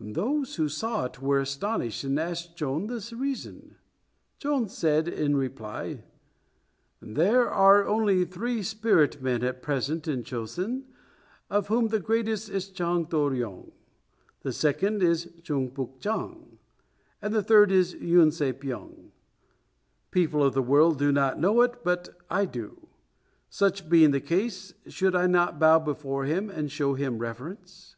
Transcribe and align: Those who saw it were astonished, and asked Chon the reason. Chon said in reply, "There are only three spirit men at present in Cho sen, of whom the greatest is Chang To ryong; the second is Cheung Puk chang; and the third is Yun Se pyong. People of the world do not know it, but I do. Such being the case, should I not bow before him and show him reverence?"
Those 0.00 0.56
who 0.56 0.68
saw 0.68 1.04
it 1.04 1.22
were 1.22 1.38
astonished, 1.38 2.02
and 2.02 2.18
asked 2.18 2.56
Chon 2.56 2.88
the 2.88 3.14
reason. 3.16 3.76
Chon 4.40 4.68
said 4.68 5.06
in 5.06 5.36
reply, 5.36 6.02
"There 7.00 7.48
are 7.48 7.86
only 7.86 8.24
three 8.24 8.64
spirit 8.64 9.22
men 9.22 9.44
at 9.44 9.62
present 9.62 10.08
in 10.08 10.24
Cho 10.24 10.46
sen, 10.46 10.86
of 11.48 11.68
whom 11.68 11.86
the 11.86 12.00
greatest 12.00 12.48
is 12.48 12.70
Chang 12.70 13.06
To 13.06 13.16
ryong; 13.18 13.70
the 14.42 14.52
second 14.52 15.00
is 15.00 15.26
Cheung 15.42 15.72
Puk 15.72 16.00
chang; 16.00 16.58
and 17.22 17.32
the 17.32 17.40
third 17.40 17.70
is 17.70 17.94
Yun 17.94 18.32
Se 18.32 18.52
pyong. 18.54 19.12
People 20.10 20.42
of 20.42 20.54
the 20.54 20.60
world 20.62 20.98
do 20.98 21.12
not 21.12 21.38
know 21.38 21.60
it, 21.60 21.84
but 21.84 22.08
I 22.28 22.46
do. 22.46 22.88
Such 23.48 23.88
being 23.88 24.10
the 24.10 24.20
case, 24.20 24.74
should 24.88 25.14
I 25.14 25.28
not 25.28 25.60
bow 25.60 25.78
before 25.78 26.24
him 26.24 26.50
and 26.50 26.68
show 26.68 26.94
him 26.94 27.18
reverence?" 27.18 27.94